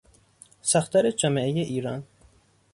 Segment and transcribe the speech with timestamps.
[0.61, 2.03] ساختار جامعهی ایران